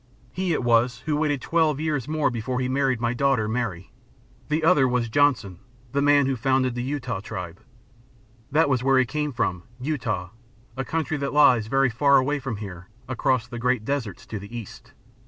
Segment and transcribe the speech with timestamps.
[0.33, 3.91] He it was who waited twelve years more before he married my daughter, Mary.
[4.49, 5.59] The other was Johnson,
[5.91, 7.59] the man who founded the Utah Tribe.
[8.51, 10.31] That was where he came from, Utah,
[10.75, 14.57] a country that lies very far away from here, across the great deserts, to the
[14.57, 14.93] east.